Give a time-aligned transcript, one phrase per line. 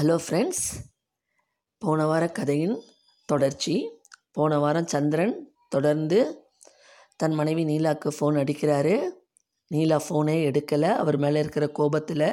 [0.00, 0.66] Hello friends
[1.78, 2.82] போன வார கதையின்
[3.26, 3.74] தொடர்ச்சி.
[4.32, 6.48] போன வாரம் சந்திரன் தொடர்ந்து
[7.16, 8.94] தன் மனைவி நீலாவுக்கு ஃபோன் அடிக்கிறாரு.
[9.66, 10.90] நீலா ஃபோனே எடுக்கலை.
[10.92, 12.26] அவர் மேலே இருக்கிற கோபத்தில்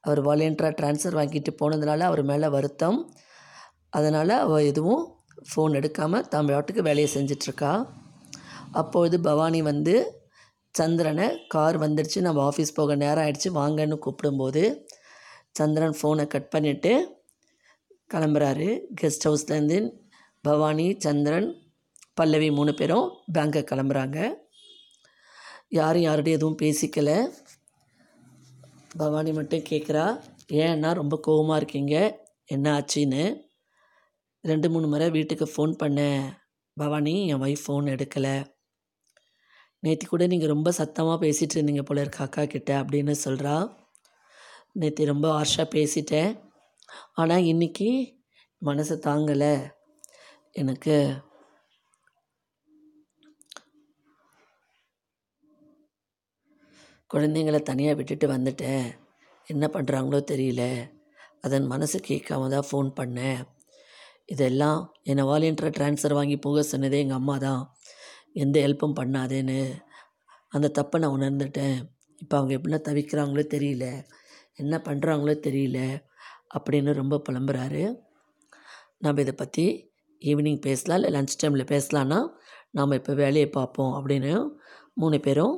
[0.00, 3.14] அவர் வாலண்டியராக ட்ரான்ஸ்ஃபர் வாங்கிட்டு போனதுனால அவர் மேலே வருத்தம்.
[3.90, 5.04] அதனால் அவள் எதுவும்
[5.48, 7.88] ஃபோன் எடுக்காமல் தான் வாட்டுக்கு வேலையை செஞ்சிட்ருக்கா.
[8.72, 10.24] அப்பொழுது பவானி வந்து
[10.70, 13.50] சந்திரனை கார் வந்துடுச்சு நம்ம ஆஃபீஸ் போக நேரம் ஆயிடுச்சு.
[13.60, 14.86] வாங்கன்னு கூப்பிடும்போது
[15.58, 16.92] சந்திரன் ஃபோனை கட் பண்ணிவிட்டு
[18.14, 18.68] கிளம்புறாரு.
[19.00, 19.78] கெஸ்ட் ஹவுஸ்லேருந்து
[20.46, 21.48] பவானி சந்திரன்
[22.18, 24.18] பல்லவி மூணு பேரும் பேங்க்கை கிளம்புறாங்க.
[25.78, 27.16] யாரும் யாருடைய எதுவும் பேசிக்கலை.
[28.96, 30.04] பவானி மட்டும் கேட்குறா
[30.62, 31.94] ஏன்னா ரொம்ப கோவமாக இருக்கீங்க?
[32.46, 33.24] என்ன ஆச்சுன்னு?
[34.50, 36.22] ரெண்டு மூணு முறை வீட்டுக்கு ஃபோன் பண்ணேன்
[36.76, 38.36] பவானி என் ஒய்ஃப் ஃபோன் எடுக்கலை.
[39.84, 43.56] நேற்று கூட நீங்கள் ரொம்ப சத்தமாக பேசிகிட்டு இருந்தீங்க போல இருக்க அக்கா கிட்ட அப்படின்னு சொல்கிறா
[44.80, 46.32] நேற்று ரொம்ப ஹார்ஷாக பேசிட்டேன்.
[47.14, 47.88] ஆனால் இன்றைக்கி
[48.58, 49.54] மனசு தாங்கலை.
[50.52, 50.96] எனக்கு
[57.14, 58.86] குழந்தைங்கள தனியாக விட்டுட்டு வந்துட்டேன்.
[59.46, 60.62] என்ன பண்ணுறாங்களோ தெரியல.
[61.40, 63.40] அதன் மனசு கேட்காம தான் ஃபோன் பண்ணேன்.
[64.24, 67.62] இதெல்லாம் என்னை வாலண்டியர் ட்ரான்ஸ்ஃபர் வாங்கி போக சொன்னதே எங்கள் அம்மா தான்.
[68.32, 69.60] எந்த ஹெல்ப்பும் பண்ணாதேன்னு.
[70.48, 71.78] அந்த தப்பை நான் உணர்ந்துட்டேன்.
[72.22, 73.86] இப்போ அவங்க எப்படிலாம் தவிக்கிறாங்களோ தெரியல.
[74.56, 75.78] என்ன பண்ணுறாங்களோ தெரியல
[76.56, 77.82] அப்படின்னு ரொம்ப புலம்புறாரு.
[78.98, 79.64] நம்ம இதை பற்றி
[80.20, 82.18] ஈவினிங் பேசலாம் இல்லை லன்ச் டைமில் பேசலான்னா
[82.70, 84.48] நாம் இப்போ வேலையை பார்ப்போம் அப்படின்னு
[84.94, 85.56] மூணு பேரும்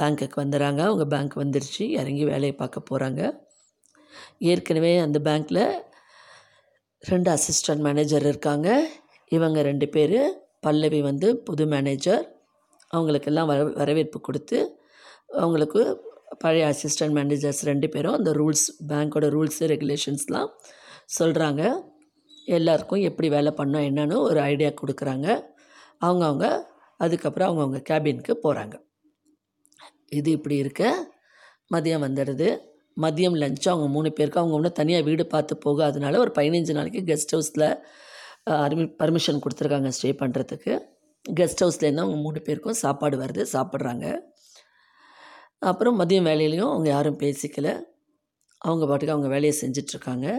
[0.00, 3.22] பேங்க்குக்கு வந்துடுறாங்க அவங்க பேங்க் வந்துருச்சு இறங்கி வேலையை பார்க்க போகிறாங்க
[4.38, 5.64] ஏற்கனவே அந்த பேங்க்கில்
[7.00, 8.68] ரெண்டு அசிஸ்டன்ட் மேனேஜர் இருக்காங்க.
[9.28, 10.18] இவங்க ரெண்டு பேர்
[10.60, 12.24] பல்லவி வந்து புது மேனேஜர்
[12.88, 14.58] அவங்களுக்கெல்லாம் வர வரவேற்பு கொடுத்து
[15.28, 15.80] அவங்களுக்கு
[16.36, 20.50] பழைய அசிஸ்டன்ட் மேனேஜர்ஸ் ரெண்டு பேரும் அந்த ரூல்ஸ் பேங்க்கோட ரூல்ஸு ரெகுலேஷன்ஸ்லாம்
[21.18, 21.62] சொல்கிறாங்க
[22.46, 25.26] எல்லாருக்கும் எப்படி வேலை பண்ணோம் என்னன்னு ஒரு ஐடியா கொடுக்குறாங்க.
[26.00, 26.46] அவங்கவுங்க
[26.96, 28.76] அதுக்கப்புறம் அவங்கவுங்க கேபினுக்கு போகிறாங்க
[30.08, 30.82] இது இப்படி இருக்க.
[31.74, 32.48] மதியம் வந்துடுது.
[32.96, 37.34] மதியம் லஞ்ச் அவங்க மூணு பேருக்கு அவங்க ஒன்றும் தனியாக வீடு பார்த்து போகாதனால ஒரு பதினஞ்சு நாளைக்கு கெஸ்ட்
[37.34, 37.66] ஹவுஸில்
[38.66, 40.72] அருமி பர்மிஷன் கொடுத்துருக்காங்க ஸ்டே பண்ணுறதுக்கு
[41.24, 44.06] கெஸ்ட் ஹவுஸ்லேருந்து அவங்க மூணு பேருக்கும் சாப்பாடு வருது சாப்பிட்றாங்க.
[45.58, 47.82] அப்புறம் மதியம் வேலையிலையும் அவங்க யாரும் பேசிக்கல.
[48.58, 50.38] அவங்க பாட்டுக்கு அவங்க வேலையை செஞ்சிட்ருக்காங்க.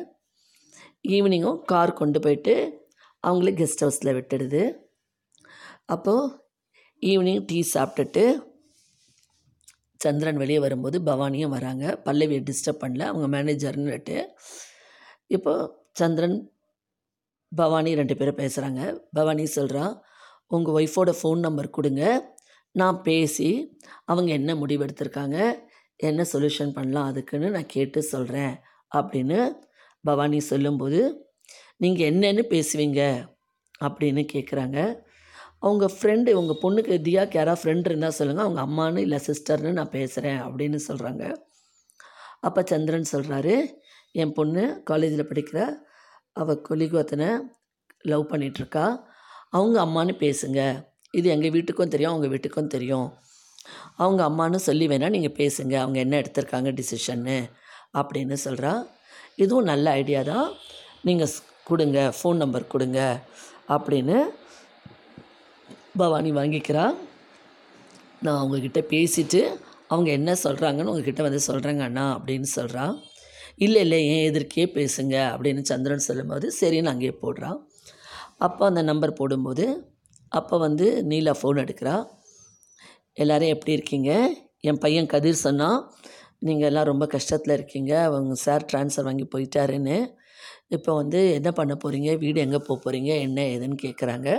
[1.08, 2.88] ஈவினிங்கும் கார் கொண்டு போயிட்டு
[3.28, 4.74] அவங்களே கெஸ்ட் ஹவுஸில் விட்டுடுது.
[5.86, 6.44] அப்போது
[7.02, 8.48] ஈவினிங் டீ சாப்பிட்டுட்டு
[9.96, 12.02] சந்திரன் வெளியே வரும்போது பவானியும் வராங்க.
[12.06, 13.00] பல்லவியை டிஸ்டர்ப் பண்ணல.
[13.00, 14.26] அவங்க மேனேஜர்னுட்டு
[15.28, 16.52] இப்போது சந்திரன்
[17.56, 20.02] பவானி ரெண்டு பேரும் பேசுகிறாங்க பவானி சொல்கிறான்
[20.48, 22.38] உங்கள் ஒய்ஃபோட ஃபோன் நம்பர் கொடுங்க.
[22.80, 23.50] நான் பேசி
[24.06, 25.38] அவங்க என்ன முடிவு எடுத்திருக்காங்க
[26.00, 28.54] என்ன சொல்யூஷன் பண்ணலாம் அதுக்குன்னு நான் கேட்டு சொல்கிறேன்
[28.92, 29.40] அப்படின்னு
[30.04, 31.02] பவானி சொல்லும்போது
[31.78, 33.02] நீங்கள் என்னென்னு பேசுவீங்க?
[33.82, 34.78] அப்படின்னு கேட்குறாங்க
[35.60, 40.42] அவங்க ஃப்ரெண்டு உங்கள் பொண்ணுக்கு தியாக்கு யாராவது ஃப்ரெண்ட் இருந்தால் சொல்லுங்கள் அவங்க அம்மானு இல்லை சிஸ்டர்னு நான் பேசுகிறேன்
[40.42, 41.24] அப்படின்னு சொல்கிறாங்க
[42.40, 43.56] அப்போ சந்திரன் சொல்கிறாரு
[44.16, 45.60] என் பொண்ணு காலேஜில் படிக்கிற
[46.36, 47.30] அவள் கொலிகோத்தனை
[48.02, 48.86] லவ் பண்ணிகிட்ருக்கா
[49.50, 50.60] அவங்க அம்மானு பேசுங்க.
[51.14, 53.08] இது எங்கள் வீட்டுக்கும் தெரியும் அவங்க வீட்டுக்கும் தெரியும்.
[54.04, 57.38] அவங்க அம்மானு சொல்லி வேணால் நீங்கள் பேசுங்க அவங்க என்ன எடுத்திருக்காங்க டிசிஷன்னு
[58.00, 58.74] அப்படின்னு சொல்கிறா
[59.44, 60.48] இதுவும் நல்ல ஐடியா தான்.
[61.08, 61.34] நீங்கள்
[61.70, 63.00] கொடுங்க ஃபோன் நம்பர் கொடுங்க
[63.76, 64.18] அப்படின்னு
[66.02, 66.86] பவானி வாங்கிக்கிறா.
[68.26, 69.42] நான் அவங்கக்கிட்ட பேசிவிட்டு
[69.94, 72.84] அவங்க என்ன சொல்கிறாங்கன்னு உங்ககிட்ட வந்து சொல்கிறேங்க அண்ணா அப்படின்னு சொல்கிறா
[73.66, 77.58] இல்லை இல்லை ஏன் எதிர்க்கே பேசுங்க அப்படின்னு சந்திரன் சொல்லும்போது சரின்னு அங்கேயே போடுறான்
[78.48, 79.66] அப்போ அந்த நம்பர் போடும்போது
[80.38, 81.96] அப்போ வந்து நீலா ஃபோன் எடுக்கிறா.
[83.22, 84.12] எல்லோரும் எப்படி இருக்கீங்க?
[84.70, 85.80] என் பையன் கதிர் சொன்னான்
[86.48, 87.92] நீங்கள் எல்லாம் ரொம்ப கஷ்டத்தில் இருக்கீங்க.
[88.08, 89.98] அவங்க சார் ட்ரான்ஸ்ஃபர் வாங்கி போயிட்டாருன்னு.
[90.76, 94.30] இப்போ வந்து என்ன பண்ண போகிறீங்க வீடு எங்கே போக போகிறீங்க என்ன ஏதுன்னு கேட்குறாங்க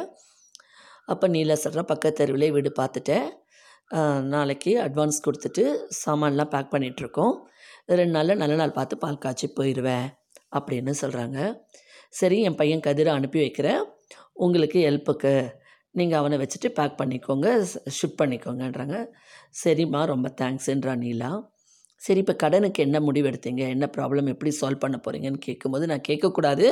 [1.12, 3.26] அப்போ நீலா சொல்கிற பக்கத்து தெருவிலே வீடு பார்த்துட்டேன்
[4.34, 5.64] நாளைக்கு அட்வான்ஸ் கொடுத்துட்டு
[6.02, 7.34] சாமான்லாம் பேக் பண்ணிகிட்ருக்கோம்
[8.00, 10.06] ரெண்டு நாளில் நல்ல நாள் பார்த்து பால் காய்ச்சி போயிடுவேன்
[10.58, 11.38] அப்படின்னு சொல்கிறாங்க
[12.18, 13.82] சரி என் பையன் கதிரை அனுப்பி வைக்கிறேன்.
[14.44, 15.32] உங்களுக்கு ஹெல்ப்புக்கு
[15.98, 17.48] நீங்கள் அவனை வச்சுட்டு பேக் பண்ணிக்கோங்க
[17.96, 18.96] ஷிஃப்ட் பண்ணிக்கோங்கன்றாங்க.
[19.62, 21.30] சரிம்மா ரொம்ப தேங்க்ஸுன்றா நீலா.
[22.04, 23.62] சரி இப்போ கடனுக்கு என்ன முடிவு எடுத்தீங்க?
[23.74, 26.66] என்ன ப்ராப்ளம் எப்படி சால்வ் பண்ண போகிறீங்கன்னு கேட்கும்போது நான் கேட்கக்கூடாது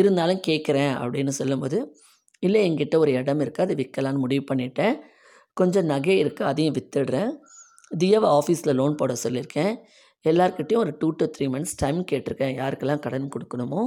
[0.00, 1.78] இருந்தாலும் கேட்குறேன் அப்படின்னு சொல்லும்போது
[2.46, 4.94] இல்லை என்கிட்ட ஒரு இடம் இருக்குது அது விற்கலான்னு முடிவு பண்ணிட்டேன்.
[5.60, 7.32] கொஞ்சம் நகை இருக்குது அதையும் விற்றுடுறேன்
[7.90, 9.74] தியாவை ஆஃபீஸில் லோன் போட சொல்லியிருக்கேன்.
[10.24, 12.54] எல்லாருக்கிட்டேயும் ஒரு two to three months time கேட்டிருக்கேன்.
[12.60, 13.82] யாருக்கெல்லாம் கடன் கொடுக்கணுமோ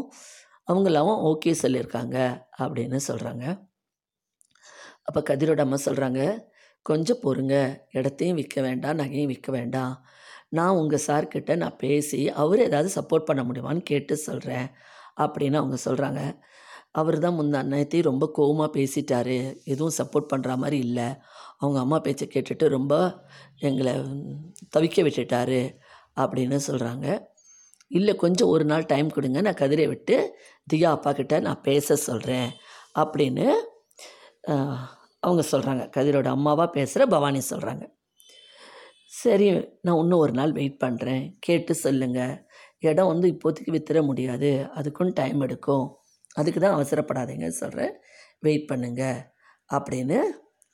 [0.72, 2.18] அவங்களாவும் ஓகே சொல்லியிருக்காங்க
[2.63, 3.46] அப்படின்னு சொல்கிறாங்க
[5.07, 6.21] அப்போ கதிரோட அம்மா சொல்கிறாங்க
[6.89, 7.56] கொஞ்சம் பொறுங்க.
[7.98, 9.94] இடத்தையும் விற்க வேண்டாம் நகையும் விற்க வேண்டாம்.
[10.57, 14.68] நான் உங்கள் சார்கிட்ட நான் பேசி அவர் ஏதாவது சப்போர்ட் பண்ண முடியுமான்னு கேட்டு சொல்கிறேன்
[15.24, 16.21] அப்படின்னு அவங்க சொல்கிறாங்க
[17.00, 19.38] அவர் தான் முந்தா நேத்தி ரொம்ப கோவமாக பேசிட்டாரு.
[19.74, 21.07] எதுவும் சப்போர்ட் பண்ணுற மாதிரி இல்லை.
[21.62, 22.94] அவங்க அம்மா பேச்சை கேட்டுட்டு ரொம்ப
[23.69, 23.94] எங்களை
[24.75, 25.62] தவிக்க விட்டுட்டாரு
[26.21, 27.07] அப்படின்னு சொல்கிறாங்க
[27.92, 29.42] இல்லை கொஞ்சம் ஒரு நாள் டைம் கொடுங்க.
[29.48, 30.15] நான் கதிரை விட்டு
[30.71, 32.50] தியா அப்பா கிட்ட நான் பேச சொல்கிறேன்
[33.01, 33.48] அப்படின்னு
[35.26, 37.86] அவங்க சொல்கிறாங்க கதிரோட அம்மாவாக பேசுகிற பவானி சொல்கிறாங்க
[39.22, 39.48] சரி
[39.82, 42.36] நான் இன்னும் ஒரு நாள் வெயிட் பண்ணுறேன் கேட்டு சொல்லுங்கள்
[42.80, 44.50] இடம் வந்து இப்போதைக்கு வித்துற முடியாது.
[44.80, 45.86] அதுக்கும் டைம் எடுக்கும்.
[46.36, 47.94] அதுக்கு தான் அவசரப்படாதீங்க சொல்கிறேன்
[48.40, 49.04] வெயிட் பண்ணுங்க
[49.70, 50.18] அப்படின்னு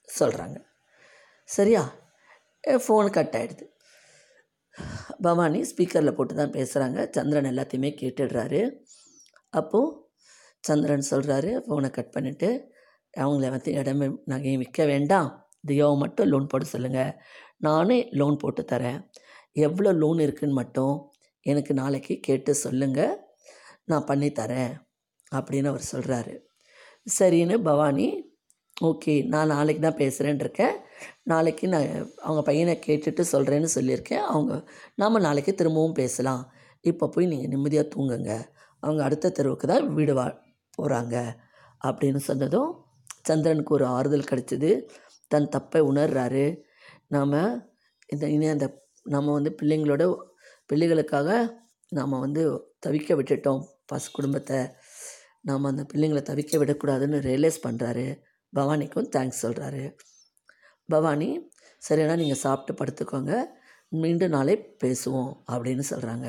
[0.09, 0.57] சொல்கிறாங்க
[1.49, 1.83] சரியா?
[2.85, 3.65] ஃபோன் கட் ஆகிடுது
[5.21, 8.61] பவானி ஸ்பீக்கரில் போட்டு தான் பேசுகிறாங்க சந்திரன் எல்லாத்தையுமே கேட்டுடுறாரு.
[9.49, 9.95] அப்போது
[10.63, 12.49] சந்திரன் சொல்கிறாரு ஃபோனை கட் பண்ணிவிட்டு
[13.13, 15.29] அவங்கள வந்து இடமே நகையும் விற்க வேண்டாம்.
[15.69, 17.13] தியோவை மட்டும் லோன் போட சொல்லுங்கள்
[17.67, 18.99] நானே லோன் போட்டு தரேன்.
[19.65, 20.95] எவ்வளோ லோன் இருக்குன்னு மட்டும்
[21.45, 23.15] எனக்கு நாளைக்கு கேட்டு சொல்லுங்கள்
[23.91, 24.73] நான் பண்ணி தரேன்
[25.31, 26.33] அப்படின்னு அவர் சொல்கிறாரு
[27.07, 28.07] சரின்னு பவானி
[28.89, 30.75] ஓகே நான் நாளைக்கு தான் பேசுகிறேன்னு இருக்கேன்
[31.31, 31.87] நாளைக்கு நான்
[32.25, 34.23] அவங்க பையனை கேட்டுட்டு சொல்கிறேன்னு சொல்லியிருக்கேன்.
[34.33, 34.53] அவங்க
[35.01, 36.41] நாம் நாளைக்கு திரும்பவும் பேசலாம்.
[36.89, 38.31] இப்போ போய் நீங்கள் நிம்மதியாக தூங்குங்க.
[38.83, 40.25] அவங்க அடுத்த தெருவுக்கு தான் வீடு வா
[40.77, 41.15] போகிறாங்க
[41.81, 42.71] அப்படின்னு சொன்னதும்
[43.27, 44.71] சந்திரனுக்கு ஒரு ஆறுதல் கிடச்சிது.
[45.31, 46.45] தன் தப்பை உணர்றாரு.
[47.07, 47.37] நாம்
[48.07, 48.67] இந்த இனி அந்த
[49.15, 50.03] நம்ம வந்து பிள்ளைங்களோட
[50.69, 51.29] பிள்ளைகளுக்காக
[51.89, 52.43] நாம் வந்து
[52.85, 53.61] தவிக்க விட்டுட்டோம்.
[53.85, 54.59] பசு குடும்பத்தை.
[55.41, 58.05] நாம் அந்த பிள்ளைங்களை தவிக்க விடக்கூடாதுன்னு ரியலைஸ் பண்ணுறாரு
[58.53, 59.83] பவானிக்கும் தேங்க்ஸ் சொல்கிறாரு
[60.89, 61.29] பவானி
[61.89, 63.33] சரிண்ணா நீங்கள் சாப்பிட்டு படுத்துக்கோங்க.
[63.87, 64.53] மீண்டும் நாளை
[64.83, 66.27] பேசுவோம் அப்படின்னு சொல்கிறாங்க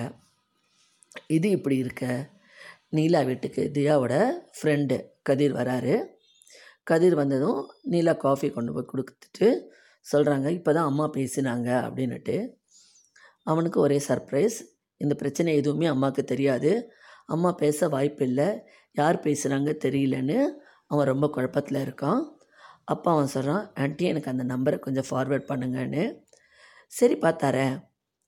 [1.26, 2.04] இது இப்படி இருக்க.
[2.96, 4.14] நீலா வீட்டுக்கு தியாவோட
[4.56, 5.94] ஃப்ரெண்டு கதிர் வராரு.
[6.84, 9.60] கதிர் வந்ததும் நீலா காஃபி கொண்டு போய் கொடுத்துட்டு
[10.12, 12.48] சொல்கிறாங்க இப்போ தான் அம்மா பேசினாங்க அப்படின்னுட்டு.
[13.42, 14.56] அவனுக்கு ஒரே சர்ப்ரைஸ்
[14.96, 16.90] இந்த பிரச்சனை எதுவுமே அம்மாவுக்கு தெரியாது.
[17.26, 18.60] அம்மா பேச வாய்ப்பில்லை.
[18.92, 20.38] யார் பேசுகிறாங்க தெரியலன்னு
[20.86, 22.22] அவன் ரொம்ப குழப்பத்தில் இருக்கான்.
[22.84, 26.22] அப்பா அவன் சொல்கிறான் ஆன்ட்டி எனக்கு அந்த நம்பரை கொஞ்சம் ஃபார்வேர்ட் பண்ணுங்கன்னு.
[26.86, 27.76] சரி தரேன்.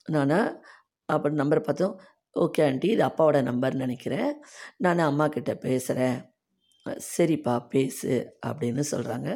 [0.06, 0.62] நான்?
[1.05, 2.00] அப்போ நம்பரை பார்த்தோம்
[2.35, 4.32] ஓகே ஆண்டி இது அப்பாவோட நம்பர்னு நினைக்கிறேன்.
[4.76, 6.36] நான் அம்மா கிட்டே பேசுகிறேன்
[7.15, 8.15] சரிப்பா பேசு
[8.49, 9.31] அப்படின்னு சொல்கிறாங்க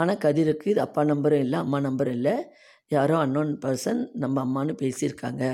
[0.00, 2.34] ஆனால் கதிருக்கு இது அப்பா நம்பரும் இல்லை அம்மா நம்பரும் இல்லை.
[2.90, 5.44] யாரோ அன்னோன் பர்சன் நம்ம அம்மானு பேசியிருக்காங்க.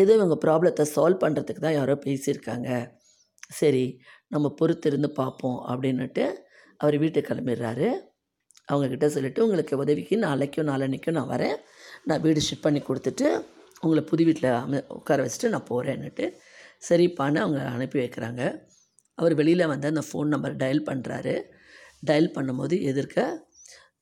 [0.00, 2.68] ஏதோ இவங்க ப்ராப்ளத்தை சால்வ் பண்ணுறதுக்கு தான் யாரோ பேசியிருக்காங்க.
[3.60, 3.84] சரி
[4.34, 6.24] நம்ம பொறுத்திருந்து பார்ப்போம் அப்படின்னுட்டு
[6.80, 7.88] அவர் வீட்டுக்கு கிளம்பிடுறாரு.
[8.68, 11.56] அவங்கக்கிட்ட சொல்லிவிட்டு உங்களுக்கு உதவிக்கு நாளைக்கும் நாளன்னைக்கும் நான் வரேன்.
[12.08, 13.26] நான் வீடு ஷிஃப்ட் பண்ணி கொடுத்துட்டு
[13.84, 16.26] உங்களை புது வீட்டில் அம உட்கார வச்சுட்டு நான் போகிறேன்னுட்டு
[16.88, 18.42] சரிப்பான்னு அவங்க அனுப்பி வைக்கிறாங்க.
[19.18, 21.34] அவர் வெளியில் வந்து அந்த ஃபோன் நம்பர் டயல் பண்ணுறாரு
[22.06, 23.26] டயல் பண்ணும்போது எதிர்க்க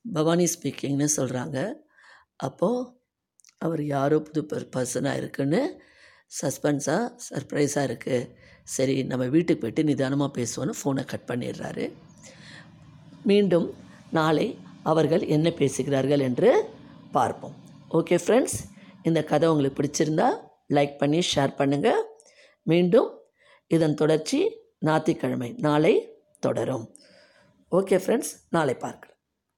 [0.05, 1.59] பவானி ஸ்பீக்கிங்னு சொல்கிறாங்க
[2.47, 2.89] அப்போது
[3.59, 4.43] அவர் யாரோ புது
[4.75, 5.61] பர்சனாக இருக்குன்னு
[6.33, 8.29] சஸ்பென்ஸாக சர்ப்ரைஸாக இருக்குது
[8.65, 11.85] சரி நம்ம வீட்டுக்கு போய்ட்டு நிதானமாக பேசுவோன்னு ஃபோனை கட் பண்ணிடுறாரு.
[13.23, 13.67] மீண்டும்
[14.11, 14.47] நாளை
[14.83, 16.51] அவர்கள் என்ன பேசுகிறார்கள் என்று
[17.13, 17.57] பார்ப்போம்.
[17.99, 18.59] ஓகே ஃப்ரெண்ட்ஸ்
[19.03, 20.29] இந்த கதை உங்களுக்கு பிடிச்சிருந்தா
[20.71, 22.03] லைக் பண்ணி ஷேர் பண்ணுங்கள்
[22.67, 23.09] மீண்டும்
[23.71, 24.41] இதன் தொடர்ச்சி
[24.83, 25.55] ஞாயிற்றுக்கிழமை.
[25.59, 25.95] நாளை
[26.41, 26.87] தொடரும்.
[27.71, 29.12] ஓகே ஃப்ரெண்ட்ஸ் நாளை பார்க்கலாம்.